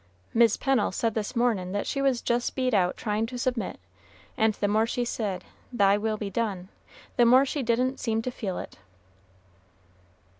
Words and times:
"Mis' 0.33 0.57
Pennel 0.57 0.91
said 0.91 1.13
this 1.13 1.35
mornin' 1.35 1.73
that 1.73 1.85
she 1.85 2.01
was 2.01 2.23
just 2.23 2.55
beat 2.55 2.73
out 2.73 2.97
tryin' 2.97 3.27
to 3.27 3.37
submit; 3.37 3.79
and 4.35 4.55
the 4.55 4.67
more 4.67 4.87
she 4.87 5.05
said, 5.05 5.43
'Thy 5.71 5.95
will 5.99 6.17
be 6.17 6.31
done,' 6.31 6.69
the 7.17 7.25
more 7.27 7.45
she 7.45 7.61
didn't 7.61 7.99
seem 7.99 8.23
to 8.23 8.31
feel 8.31 8.57
it." 8.57 8.79